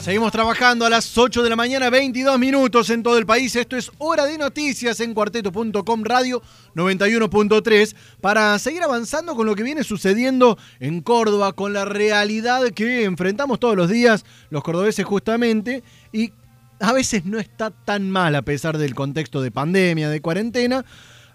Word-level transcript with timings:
Seguimos 0.00 0.32
trabajando 0.32 0.86
a 0.86 0.90
las 0.90 1.16
8 1.16 1.42
de 1.42 1.50
la 1.50 1.56
mañana, 1.56 1.90
22 1.90 2.38
minutos 2.38 2.88
en 2.90 3.02
todo 3.02 3.18
el 3.18 3.26
país. 3.26 3.54
Esto 3.54 3.76
es 3.76 3.90
Hora 3.98 4.24
de 4.24 4.38
Noticias 4.38 5.00
en 5.00 5.12
cuarteto.com 5.12 6.04
radio 6.04 6.42
91.3 6.74 7.94
para 8.20 8.58
seguir 8.58 8.82
avanzando 8.82 9.36
con 9.36 9.46
lo 9.46 9.54
que 9.54 9.62
viene 9.62 9.84
sucediendo 9.84 10.56
en 10.78 11.02
Córdoba, 11.02 11.52
con 11.52 11.72
la 11.72 11.84
realidad 11.84 12.70
que 12.70 13.04
enfrentamos 13.04 13.60
todos 13.60 13.76
los 13.76 13.90
días 13.90 14.24
los 14.48 14.62
cordobeses 14.62 15.04
justamente 15.04 15.82
y 16.12 16.32
a 16.80 16.92
veces 16.92 17.26
no 17.26 17.38
está 17.38 17.70
tan 17.70 18.10
mal 18.10 18.34
a 18.34 18.42
pesar 18.42 18.78
del 18.78 18.94
contexto 18.94 19.42
de 19.42 19.50
pandemia, 19.50 20.08
de 20.08 20.20
cuarentena. 20.20 20.84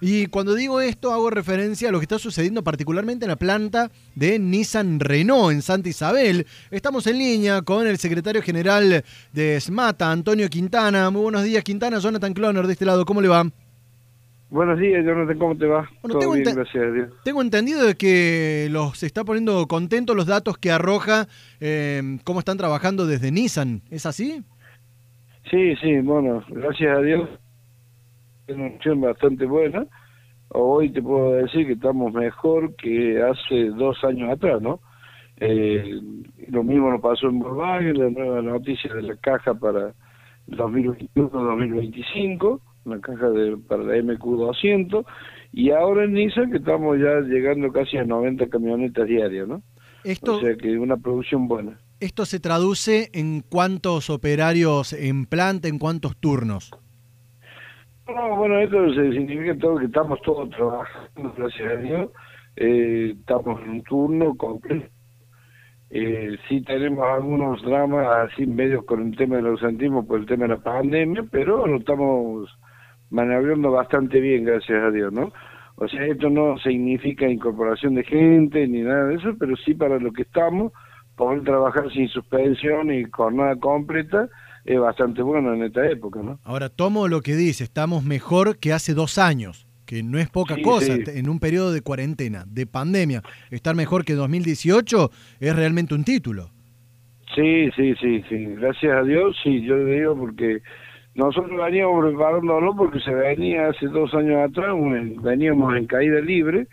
Y 0.02 0.28
cuando 0.28 0.56
digo 0.56 0.82
esto 0.82 1.12
hago 1.12 1.30
referencia 1.30 1.90
a 1.90 1.92
lo 1.92 2.00
que 2.00 2.04
está 2.04 2.20
sucediendo 2.20 2.64
particularmente 2.64 3.26
en 3.26 3.30
la 3.30 3.38
planta 3.38 3.90
de 4.16 4.40
Nissan 4.40 5.00
Renault 5.00 5.54
en 5.54 5.62
Santa 5.62 5.90
Isabel. 5.90 6.46
Estamos 6.70 7.08
en 7.08 7.18
línea 7.18 7.62
con 7.62 7.88
el 7.88 7.98
secretario 7.98 8.42
general 8.42 9.04
de 9.32 9.60
SMATA, 9.60 10.12
Antonio 10.12 10.50
Quintana. 10.50 11.10
Muy 11.10 11.22
buenos 11.22 11.44
días, 11.44 11.64
Quintana. 11.64 12.00
Jonathan 12.00 12.34
Cloner 12.34 12.68
de 12.68 12.74
este 12.74 12.86
lado, 12.86 13.06
¿cómo 13.06 13.22
le 13.22 13.30
va? 13.30 13.46
Buenos 14.50 14.80
días, 14.80 15.04
Jonathan, 15.04 15.40
¿cómo 15.40 15.58
te 15.58 15.66
va? 15.66 15.90
Todo 16.02 16.20
tengo 16.20 16.34
bien, 16.34 16.56
gracias 16.56 16.84
a 16.84 16.92
Dios. 16.92 17.10
Tengo 17.24 17.42
entendido 17.42 17.86
de 17.86 17.96
que 17.96 18.68
los 18.72 19.02
está 19.02 19.24
poniendo 19.24 19.66
contentos 19.68 20.16
los 20.16 20.28
datos 20.28 20.58
que 20.58 20.72
arroja 20.72 21.28
eh, 21.60 22.20
cómo 22.24 22.40
están 22.40 22.58
trabajando 22.58 23.08
desde 23.08 23.32
Nissan. 23.32 23.82
¿Es 23.90 24.06
así? 24.06 24.44
Sí, 25.50 25.76
sí, 25.82 26.00
bueno, 26.00 26.44
gracias 26.50 26.98
a 26.98 27.02
Dios 27.02 27.30
es 28.48 28.56
una 28.56 28.68
opción 28.68 29.02
bastante 29.02 29.46
buena. 29.46 29.86
Hoy 30.50 30.92
te 30.92 31.02
puedo 31.02 31.34
decir 31.34 31.66
que 31.66 31.74
estamos 31.74 32.14
mejor 32.14 32.76
que 32.76 33.20
hace 33.22 33.66
dos 33.72 34.02
años 34.04 34.32
atrás, 34.32 34.62
¿no? 34.62 34.80
Eh, 35.38 36.00
lo 36.48 36.64
mismo 36.64 36.92
nos 36.92 37.02
pasó 37.02 37.28
en 37.28 37.40
Volkswagen, 37.40 37.98
la 37.98 38.10
nueva 38.10 38.42
noticia 38.42 38.94
de 38.94 39.02
la 39.02 39.18
caja 39.18 39.54
para 39.54 39.94
2021-2025, 40.48 42.62
la 42.86 43.00
caja 43.00 43.30
de, 43.32 43.58
para 43.58 43.84
la 43.84 43.98
MQ200, 43.98 45.06
y 45.52 45.72
ahora 45.72 46.06
en 46.06 46.14
Nissan 46.14 46.52
que 46.52 46.58
estamos 46.58 46.98
ya 47.00 47.20
llegando 47.22 47.72
casi 47.72 47.98
a 47.98 48.06
90 48.06 48.48
camionetas 48.48 49.08
diarias, 49.08 49.48
¿no? 49.48 49.64
Esto, 50.04 50.38
o 50.38 50.40
sea 50.40 50.56
que 50.56 50.78
una 50.78 50.98
producción 50.98 51.48
buena. 51.48 51.80
¿Esto 52.00 52.26
se 52.26 52.40
traduce 52.40 53.10
en 53.14 53.42
cuántos 53.42 54.12
operarios 54.12 54.94
en 54.94 55.26
planta, 55.26 55.68
en 55.68 55.80
cuántos 55.80 56.16
turnos? 56.18 56.72
No, 58.08 58.36
bueno, 58.36 58.60
esto 58.60 58.94
significa 58.94 59.58
todo 59.58 59.78
que 59.78 59.86
estamos 59.86 60.22
todos 60.22 60.50
trabajando, 60.52 61.34
gracias 61.36 61.72
a 61.72 61.76
Dios. 61.78 62.12
Eh, 62.56 63.16
estamos 63.20 63.62
en 63.64 63.70
un 63.70 63.84
turno 63.84 64.36
completo. 64.36 64.88
Eh, 65.90 66.38
sí 66.48 66.62
tenemos 66.62 67.06
algunos 67.06 67.62
dramas 67.64 68.32
así 68.32 68.46
medios 68.46 68.86
con 68.86 69.08
el 69.08 69.18
tema 69.18 69.38
del 69.38 69.48
ausentismo 69.48 70.06
por 70.06 70.20
el 70.20 70.26
tema 70.26 70.44
de 70.44 70.56
la 70.56 70.62
pandemia, 70.62 71.26
pero 71.32 71.66
lo 71.66 71.78
estamos 71.78 72.50
maniobrando 73.10 73.72
bastante 73.72 74.20
bien, 74.20 74.46
gracias 74.46 74.84
a 74.84 74.92
Dios, 74.92 75.14
¿no? 75.14 75.32
O 75.78 75.88
sea, 75.88 76.06
esto 76.06 76.30
no 76.30 76.58
significa 76.60 77.28
incorporación 77.28 77.96
de 77.96 78.04
gente 78.04 78.68
ni 78.68 78.82
nada 78.82 79.06
de 79.06 79.16
eso, 79.16 79.36
pero 79.40 79.56
sí 79.58 79.74
para 79.74 80.00
lo 80.00 80.12
que 80.12 80.24
estamos, 80.24 80.74
poder 81.16 81.44
trabajar 81.44 81.92
sin 81.92 82.08
suspensión 82.10 82.92
y 82.92 83.04
jornada 83.06 83.56
completa, 83.56 84.28
es 84.66 84.80
bastante 84.80 85.22
bueno 85.22 85.54
en 85.54 85.64
esta 85.64 85.88
época, 85.88 86.22
¿no? 86.24 86.40
Ahora, 86.44 86.70
tomo 86.70 87.08
lo 87.08 87.22
que 87.22 87.36
dice, 87.36 87.64
estamos 87.64 88.04
mejor 88.04 88.58
que 88.58 88.74
hace 88.74 88.94
dos 88.96 89.20
años, 89.20 89.68
que 89.86 90.02
no 90.02 90.18
es 90.18 90.28
poca 90.30 90.56
cosa 90.62 90.96
en 90.96 91.30
un 91.30 91.40
periodo 91.40 91.72
de 91.72 91.82
cuarentena, 91.82 92.46
de 92.48 92.66
pandemia. 92.66 93.22
Estar 93.52 93.76
mejor 93.76 94.04
que 94.04 94.14
2018 94.14 95.12
es 95.40 95.56
realmente 95.56 95.94
un 95.94 96.04
título. 96.04 96.50
Sí, 97.36 97.70
sí, 97.76 97.94
sí, 98.02 98.24
sí. 98.28 98.46
Gracias 98.56 98.92
a 98.92 99.04
Dios, 99.04 99.38
sí, 99.44 99.62
yo 99.62 99.76
le 99.78 100.00
digo 100.00 100.18
porque 100.18 100.62
nosotros 101.14 101.58
veníamos 101.64 102.04
preparándolo 102.04 102.76
porque 102.76 103.00
se 103.02 103.14
venía 103.14 103.68
hace 103.68 103.86
dos 103.88 104.14
años 104.16 104.50
atrás, 104.50 104.74
veníamos 105.22 105.76
en 105.76 105.86
caída 105.86 106.20
libre, 106.22 106.68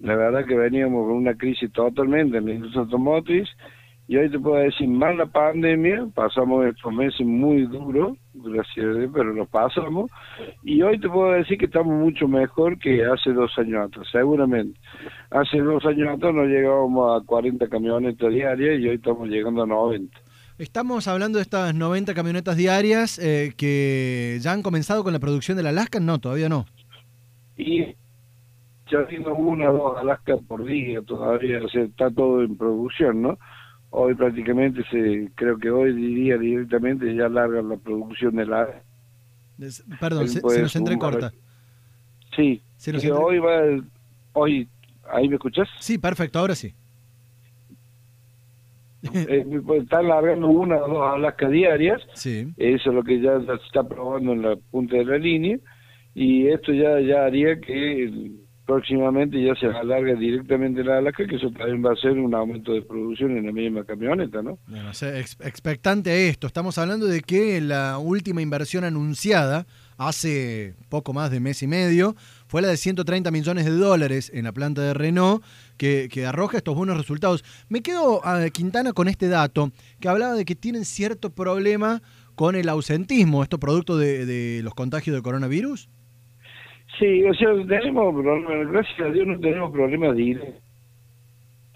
la 0.00 0.16
verdad 0.16 0.46
que 0.46 0.54
veníamos 0.54 1.06
con 1.06 1.16
una 1.16 1.34
crisis 1.34 1.70
totalmente 1.72 2.38
en 2.38 2.46
la 2.46 2.52
industria 2.54 2.82
automotriz 2.82 3.48
y 4.08 4.16
hoy 4.16 4.30
te 4.30 4.38
puedo 4.38 4.56
decir, 4.56 4.88
más 4.88 5.16
la 5.16 5.26
pandemia, 5.26 6.06
pasamos 6.14 6.64
estos 6.66 6.92
meses 6.92 7.26
muy 7.26 7.66
duros, 7.66 8.16
gracias 8.34 8.86
a 8.86 8.98
Dios, 8.98 9.10
pero 9.12 9.32
lo 9.32 9.46
pasamos. 9.46 10.10
Y 10.62 10.80
hoy 10.82 11.00
te 11.00 11.08
puedo 11.08 11.32
decir 11.32 11.58
que 11.58 11.64
estamos 11.64 11.92
mucho 11.92 12.28
mejor 12.28 12.78
que 12.78 13.04
hace 13.04 13.32
dos 13.32 13.50
años 13.58 13.88
atrás, 13.88 14.06
seguramente. 14.12 14.78
Hace 15.30 15.58
dos 15.58 15.84
años 15.84 16.08
atrás 16.08 16.32
no 16.32 16.44
llegábamos 16.44 17.20
a 17.20 17.26
40 17.26 17.68
camionetas 17.68 18.32
diarias 18.32 18.78
y 18.78 18.88
hoy 18.88 18.94
estamos 18.94 19.28
llegando 19.28 19.64
a 19.64 19.66
90. 19.66 20.16
Estamos 20.58 21.08
hablando 21.08 21.38
de 21.38 21.42
estas 21.42 21.74
90 21.74 22.14
camionetas 22.14 22.56
diarias 22.56 23.18
eh, 23.18 23.54
que 23.56 24.38
ya 24.40 24.52
han 24.52 24.62
comenzado 24.62 25.02
con 25.02 25.14
la 25.14 25.18
producción 25.18 25.56
de 25.56 25.64
la 25.64 25.70
Alaska. 25.70 25.98
No, 25.98 26.20
todavía 26.20 26.48
no. 26.48 26.64
Y 27.56 27.86
ya 28.88 29.00
haciendo 29.00 29.34
una 29.34 29.68
o 29.70 29.76
dos 29.76 29.98
Alaska 29.98 30.36
por 30.46 30.64
día 30.64 31.02
todavía, 31.02 31.60
o 31.62 31.68
sea, 31.68 31.82
está 31.82 32.08
todo 32.10 32.42
en 32.42 32.56
producción, 32.56 33.20
¿no? 33.20 33.38
Hoy 33.90 34.14
prácticamente 34.14 34.82
se 34.90 35.30
creo 35.34 35.58
que 35.58 35.70
hoy 35.70 35.92
diría 35.94 36.36
directamente 36.38 37.14
ya 37.14 37.28
largan 37.28 37.68
la 37.68 37.76
producción 37.76 38.36
de 38.36 38.46
la 38.46 38.82
perdón 40.00 40.28
se, 40.28 40.40
nos 40.40 40.76
entrecorta 40.76 41.32
sí 42.34 42.62
se 42.76 42.92
nos 42.92 43.04
hoy 43.04 43.38
va 43.38 43.62
hoy 44.32 44.68
ahí 45.10 45.28
me 45.28 45.36
escuchas 45.36 45.68
sí 45.80 45.98
perfecto 45.98 46.38
ahora 46.38 46.54
sí. 46.54 46.74
Eh, 49.14 49.60
pues, 49.64 49.82
están 49.82 50.08
largando 50.08 50.48
una 50.48 50.76
o 50.76 50.88
dos 50.88 51.14
Alaska 51.14 51.48
diarias. 51.48 52.02
Sí. 52.14 52.52
eso 52.56 52.90
es 52.90 52.94
lo 52.94 53.04
que 53.04 53.20
ya 53.20 53.38
se 53.40 53.52
está 53.66 53.84
probando 53.84 54.32
en 54.32 54.42
la 54.42 54.56
punta 54.56 54.96
de 54.96 55.04
la 55.04 55.18
línea. 55.18 55.58
Y 56.14 56.48
esto 56.48 56.72
ya 56.72 56.98
ya 57.00 57.26
haría 57.26 57.60
que 57.60 58.32
próximamente 58.66 59.40
ya 59.42 59.54
se 59.54 59.66
alarga 59.66 60.14
directamente 60.14 60.82
la 60.82 60.98
Alaska, 60.98 61.24
que 61.26 61.36
eso 61.36 61.50
también 61.52 61.84
va 61.84 61.92
a 61.92 61.96
ser 61.96 62.12
un 62.12 62.34
aumento 62.34 62.72
de 62.72 62.82
producción 62.82 63.36
en 63.36 63.46
la 63.46 63.52
misma 63.52 63.84
camioneta, 63.84 64.42
¿no? 64.42 64.58
Bueno, 64.66 64.90
expectante 64.90 66.10
a 66.10 66.16
esto. 66.16 66.48
Estamos 66.48 66.76
hablando 66.76 67.06
de 67.06 67.20
que 67.22 67.60
la 67.60 67.98
última 67.98 68.42
inversión 68.42 68.82
anunciada 68.82 69.66
hace 69.98 70.74
poco 70.88 71.12
más 71.12 71.30
de 71.30 71.40
mes 71.40 71.62
y 71.62 71.68
medio 71.68 72.16
fue 72.48 72.60
la 72.60 72.68
de 72.68 72.76
130 72.76 73.30
millones 73.30 73.64
de 73.64 73.70
dólares 73.70 74.30
en 74.34 74.44
la 74.44 74.52
planta 74.52 74.82
de 74.82 74.94
Renault, 74.94 75.44
que, 75.76 76.26
arroja 76.26 76.58
estos 76.58 76.74
buenos 76.74 76.96
resultados. 76.96 77.44
Me 77.68 77.82
quedo, 77.82 78.26
a 78.26 78.50
Quintana, 78.50 78.92
con 78.92 79.06
este 79.06 79.28
dato, 79.28 79.70
que 80.00 80.08
hablaba 80.08 80.34
de 80.34 80.44
que 80.44 80.56
tienen 80.56 80.84
cierto 80.84 81.30
problema 81.30 82.02
con 82.34 82.56
el 82.56 82.68
ausentismo, 82.68 83.44
esto 83.44 83.58
producto 83.58 83.96
de, 83.96 84.26
de 84.26 84.62
los 84.62 84.74
contagios 84.74 85.14
de 85.14 85.22
coronavirus. 85.22 85.88
Sí, 86.98 87.24
o 87.24 87.34
sea, 87.34 87.48
tenemos 87.66 88.14
problemas, 88.14 88.72
gracias 88.72 89.00
a 89.00 89.10
Dios 89.10 89.26
no 89.26 89.38
tenemos 89.38 89.70
problemas 89.70 90.16
de 90.16 90.54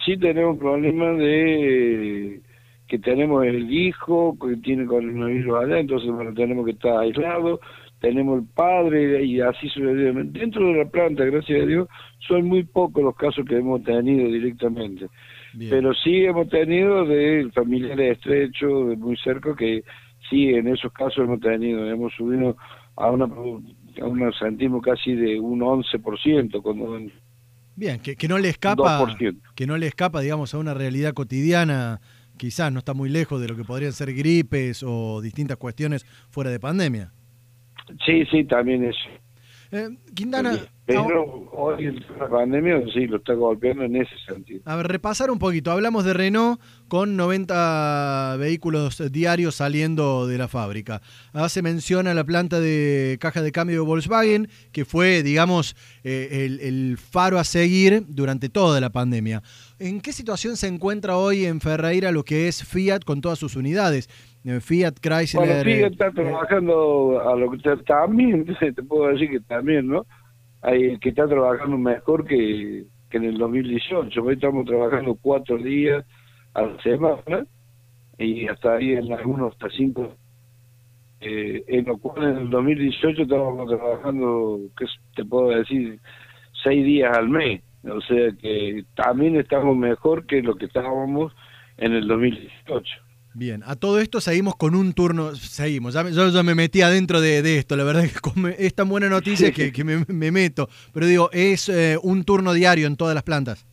Sí 0.05 0.17
tenemos 0.17 0.59
problemas 0.59 1.19
de 1.19 2.41
que 2.89 2.99
tenemos 2.99 3.45
el 3.45 3.71
hijo 3.71 4.37
que 4.41 4.57
tiene 4.57 4.87
coronavirus 4.87 5.63
allá, 5.63 5.79
entonces 5.79 6.11
bueno, 6.11 6.35
tenemos 6.35 6.65
que 6.65 6.73
estar 6.73 6.99
aislados, 6.99 7.61
tenemos 8.01 8.41
el 8.41 8.49
padre 8.55 9.25
y 9.25 9.41
así 9.41 9.69
sucesivamente. 9.69 10.41
Dentro 10.41 10.67
de 10.67 10.85
la 10.85 10.91
planta, 10.91 11.25
gracias 11.25 11.63
a 11.63 11.67
Dios, 11.67 11.89
son 12.27 12.47
muy 12.47 12.65
pocos 12.65 13.05
los 13.05 13.15
casos 13.15 13.45
que 13.45 13.59
hemos 13.59 13.85
tenido 13.85 14.27
directamente. 14.27 15.07
Pero 15.69 15.93
sí 15.95 16.25
hemos 16.25 16.49
tenido 16.49 17.05
de 17.05 17.51
familiares 17.55 18.17
estrechos, 18.17 18.89
de 18.89 18.97
muy 18.97 19.17
cerca, 19.19 19.55
que 19.55 19.85
sí, 20.29 20.49
en 20.49 20.69
esos 20.69 20.93
casos 20.93 21.19
hemos 21.19 21.41
tenido, 21.41 21.89
hemos 21.89 22.13
subido 22.15 22.57
a 22.97 23.11
una 23.11 23.27
nos 23.99 24.39
sentimos 24.39 24.83
casi 24.83 25.15
de 25.15 25.41
un 25.41 25.61
11%. 25.61 26.63
Cuando 26.63 26.99
Bien, 27.77 28.01
que, 28.01 28.17
que 28.17 28.29
no 28.29 28.39
le 28.39 28.49
escapa, 28.49 29.17
que 29.55 29.67
no 29.67 29.79
le 29.79 29.87
escapa, 29.87 30.21
digamos, 30.21 30.53
a 30.55 30.59
una 30.59 30.75
realidad 30.75 31.15
cotidiana, 31.15 32.01
quizás 32.37 32.73
no 32.73 32.81
está 32.81 32.95
muy 32.95 33.09
lejos 33.09 33.41
de 33.41 33.49
lo 33.49 33.57
que 33.57 33.65
podrían 33.65 33.93
ser 33.93 34.13
gripes 34.13 34.83
o 34.87 35.21
distintas 35.21 35.57
cuestiones 35.57 36.05
fuera 36.29 36.51
de 36.51 36.61
pandemia. 36.61 37.13
Sí, 38.05 38.25
sí, 38.31 38.45
también 38.45 38.85
eso. 38.85 38.99
Eh, 39.73 39.89
Quintana. 40.15 40.53
Pero 40.91 41.49
hoy 41.53 42.01
la 42.19 42.29
pandemia 42.29 42.83
sí 42.93 43.07
lo 43.07 43.19
está 43.19 43.35
golpeando 43.35 43.85
en 43.85 43.97
ese 43.97 44.15
sentido. 44.27 44.63
A 44.65 44.77
ver, 44.77 44.89
repasar 44.89 45.31
un 45.31 45.39
poquito. 45.39 45.71
Hablamos 45.71 46.05
de 46.05 46.15
Renault 46.15 46.61
con 46.89 47.17
90 47.17 48.37
vehículos 48.39 49.13
diarios 49.13 49.55
saliendo 49.55 50.27
de 50.27 50.39
la 50.39 50.49
fábrica. 50.49 51.01
Hace 51.33 51.63
mención 51.63 52.07
a 52.07 52.15
la 52.15 52.25
planta 52.25 52.61
de 52.61 53.19
caja 53.21 53.43
de 53.43 53.53
cambio 53.53 53.77
de 53.77 53.87
Volkswagen, 53.87 54.49
que 54.73 54.85
fue, 54.85 55.23
digamos, 55.23 55.77
eh, 56.03 56.47
el, 56.47 56.61
el, 56.61 56.99
faro 56.99 57.39
a 57.39 57.45
seguir 57.45 58.05
durante 58.09 58.49
toda 58.49 58.81
la 58.81 58.91
pandemia. 58.91 59.43
¿En 59.79 60.01
qué 60.01 60.13
situación 60.13 60.57
se 60.57 60.67
encuentra 60.67 61.17
hoy 61.17 61.47
en 61.47 61.61
Ferreira 61.61 62.13
lo 62.13 62.25
que 62.25 62.49
es 62.49 62.65
Fiat 62.65 63.05
con 63.05 63.21
todas 63.21 63.39
sus 63.39 63.57
unidades? 63.57 64.09
Eh, 64.45 64.61
Fiat, 64.61 64.95
Chrysler. 65.01 65.47
Bueno, 65.47 65.65
Fiat 65.65 65.93
está 65.93 66.11
trabajando 66.11 67.21
a 67.21 67.37
lo 67.37 67.51
que 67.51 67.59
también, 67.87 68.45
te 68.61 68.83
puedo 68.83 69.09
decir 69.13 69.31
que 69.31 69.41
también, 69.41 69.87
¿no? 69.87 70.07
Hay 70.63 70.99
que 70.99 71.11
está 71.11 71.27
trabajando 71.27 71.79
mejor 71.79 72.27
que, 72.27 72.85
que 73.09 73.17
en 73.17 73.25
el 73.25 73.39
2018. 73.39 74.23
Hoy 74.23 74.35
estamos 74.35 74.67
trabajando 74.67 75.17
cuatro 75.21 75.59
días 75.59 76.05
a 76.55 76.63
la 76.63 76.83
semana. 76.83 77.47
y 78.19 78.47
hasta 78.49 78.75
ahí 78.75 78.93
en 78.93 79.13
algunos 79.13 79.53
hasta 79.53 79.71
cinco 79.71 80.15
eh, 81.21 81.65
en 81.69 81.85
lo 81.85 81.99
cual 81.99 82.31
en 82.31 82.39
el 82.39 82.51
2018 82.51 83.23
estábamos 83.23 83.69
trabajando, 83.69 84.59
que 84.77 84.87
te 85.15 85.25
puedo 85.25 85.51
decir, 85.51 86.01
seis 86.63 86.85
días 86.85 87.17
al 87.17 87.29
mes. 87.29 87.63
O 87.85 88.01
sea 88.03 88.31
que 88.41 88.85
también 88.95 89.37
estamos 89.37 89.77
mejor 89.77 90.27
que 90.27 90.43
lo 90.43 90.55
que 90.55 90.67
estábamos 90.67 91.33
en 91.77 91.93
el 91.93 92.07
2018. 92.09 93.10
Bien, 93.33 93.63
a 93.65 93.77
todo 93.77 94.01
esto 94.01 94.21
seguimos 94.21 94.57
con 94.57 94.75
un 94.75 94.93
turno, 94.93 95.37
seguimos, 95.37 95.95
ya, 95.95 96.09
yo 96.09 96.29
ya 96.31 96.43
me 96.43 96.57
metí 96.57 96.83
adentro 96.83 97.21
de, 97.21 97.59
esto, 97.59 97.77
la 97.77 97.85
verdad 97.85 98.05
es 98.05 98.21
que 98.21 98.31
es 98.59 98.75
tan 98.75 98.89
buena 98.89 99.09
noticia 99.09 99.53
que, 99.53 99.85
me, 99.85 100.31
meto, 100.33 100.69
pero 100.93 101.07
digo, 101.07 101.31
es 101.33 101.69
eh, 101.69 101.97
un 102.03 102.25
turno 102.25 102.53
diario 102.53 102.89
en 102.89 102.97
todas 102.97 103.15
las 103.15 103.23
plantas. 103.23 103.67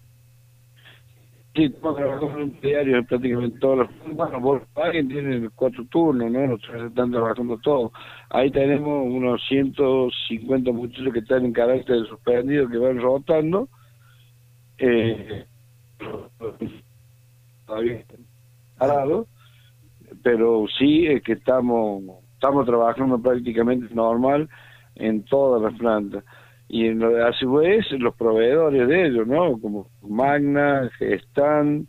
Sí, 1.55 1.71
trabajando 1.81 2.39
en 2.39 2.61
diario 2.61 2.97
en 2.97 3.05
prácticamente 3.07 3.57
todos 3.57 3.79
los... 3.79 4.15
Bueno, 4.15 4.61
alguien 4.75 5.07
tiene 5.07 5.49
cuatro 5.55 5.83
turnos, 5.85 6.31
¿no? 6.31 6.45
Nosotros 6.45 6.89
están 6.89 7.09
trabajando 7.09 7.57
todos. 7.57 7.91
Ahí 8.29 8.51
tenemos 8.51 9.07
unos 9.07 9.41
150 9.47 10.71
muchachos 10.71 11.11
que 11.11 11.17
están 11.17 11.45
en 11.45 11.53
carácter 11.53 12.05
suspendido, 12.07 12.69
que 12.69 12.77
van 12.77 13.01
rotando. 13.01 13.69
Eh, 14.77 15.47
todavía 17.65 18.05
parado, 18.77 19.27
pero 20.23 20.65
sí 20.77 21.07
es 21.07 21.21
que 21.23 21.33
estamos 21.33 22.03
estamos 22.33 22.65
trabajando 22.65 23.19
prácticamente 23.19 23.93
normal 23.95 24.47
en 24.95 25.23
todas 25.23 25.61
las 25.61 25.73
plantas 25.79 26.23
y 26.69 26.87
en, 26.87 27.03
a 27.03 27.31
su 27.33 27.51
vez 27.53 27.85
los 27.91 28.15
proveedores 28.15 28.87
de 28.87 29.07
ellos, 29.07 29.25
¿no? 29.27 29.59
Como 29.59 29.87
Magna, 30.01 30.89
Gestan, 30.97 31.87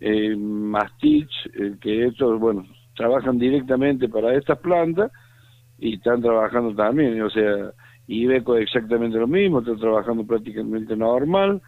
eh, 0.00 0.34
Mastich, 0.36 1.30
eh, 1.54 1.76
que 1.80 2.06
estos, 2.06 2.38
bueno, 2.40 2.64
trabajan 2.94 3.38
directamente 3.38 4.08
para 4.08 4.34
estas 4.34 4.58
plantas 4.58 5.12
y 5.78 5.94
están 5.94 6.22
trabajando 6.22 6.74
también, 6.74 7.20
o 7.22 7.30
sea, 7.30 7.72
Ibeco 8.08 8.56
exactamente 8.56 9.18
lo 9.18 9.26
mismo, 9.26 9.60
está 9.60 9.76
trabajando 9.76 10.26
prácticamente 10.26 10.96
normal, 10.96 11.60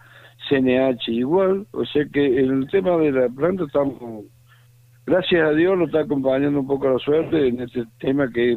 CNH 0.49 1.13
igual, 1.13 1.67
o 1.73 1.85
sea 1.85 2.05
que 2.13 2.41
en 2.41 2.63
el 2.63 2.71
tema 2.71 2.97
de 2.97 3.13
la 3.13 3.29
planta 3.29 3.65
estamos, 3.65 4.25
gracias 5.09 5.49
a 5.49 5.53
Dios, 5.53 5.79
lo 5.79 5.87
está 5.87 6.01
acompañando 6.01 6.61
un 6.61 6.67
poco 6.67 6.89
la 6.89 6.99
suerte 6.99 7.49
en 7.49 7.61
este 7.61 7.85
tema 7.99 8.31
que 8.33 8.57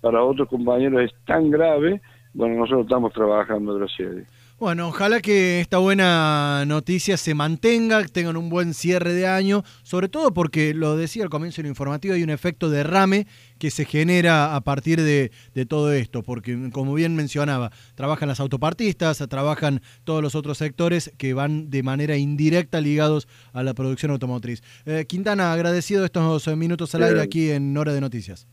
para 0.00 0.22
otros 0.22 0.48
compañeros 0.48 1.02
es 1.02 1.12
tan 1.24 1.50
grave 1.50 2.00
bueno, 2.34 2.56
nosotros 2.56 2.86
estamos 2.86 3.12
trabajando, 3.12 3.74
gracias 3.74 4.10
a 4.10 4.14
Dios. 4.14 4.41
Bueno, 4.62 4.86
ojalá 4.86 5.18
que 5.18 5.60
esta 5.60 5.78
buena 5.78 6.62
noticia 6.68 7.16
se 7.16 7.34
mantenga, 7.34 8.04
tengan 8.04 8.36
un 8.36 8.48
buen 8.48 8.74
cierre 8.74 9.12
de 9.12 9.26
año, 9.26 9.64
sobre 9.82 10.08
todo 10.08 10.32
porque, 10.32 10.72
lo 10.72 10.96
decía 10.96 11.24
al 11.24 11.30
comienzo 11.30 11.60
del 11.60 11.68
informativo, 11.68 12.14
hay 12.14 12.22
un 12.22 12.30
efecto 12.30 12.70
derrame 12.70 13.26
que 13.58 13.72
se 13.72 13.84
genera 13.84 14.54
a 14.54 14.60
partir 14.60 15.00
de, 15.00 15.32
todo 15.66 15.92
esto, 15.92 16.22
porque 16.22 16.70
como 16.70 16.94
bien 16.94 17.16
mencionaba, 17.16 17.72
trabajan 17.96 18.28
las 18.28 18.38
autopartistas, 18.38 19.18
trabajan 19.28 19.80
todos 20.04 20.22
los 20.22 20.36
otros 20.36 20.58
sectores 20.58 21.12
que 21.18 21.34
van 21.34 21.68
de 21.68 21.82
manera 21.82 22.16
indirecta 22.16 22.80
ligados 22.80 23.26
a 23.52 23.64
la 23.64 23.74
producción 23.74 24.12
automotriz. 24.12 24.62
Eh, 24.86 25.06
Quintana, 25.08 25.52
agradecido 25.52 26.04
estos 26.04 26.46
minutos 26.56 26.94
al 26.94 27.02
aire 27.02 27.20
aquí 27.20 27.50
en 27.50 27.76
Hora 27.76 27.92
de 27.92 28.00
Noticias. 28.00 28.46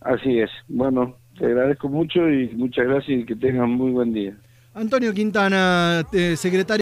Así 0.00 0.38
es. 0.38 0.50
Bueno, 0.68 1.16
te 1.38 1.46
agradezco 1.46 1.88
mucho 1.88 2.28
y 2.28 2.48
muchas 2.54 2.86
gracias 2.86 3.20
y 3.20 3.24
que 3.24 3.36
tengan 3.36 3.70
muy 3.70 3.90
buen 3.90 4.12
día. 4.12 4.34
Antonio 4.74 5.12
Quintana, 5.14 6.02
eh, 6.12 6.36
secretario. 6.36 6.64